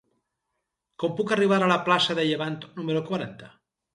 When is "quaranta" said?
3.13-3.51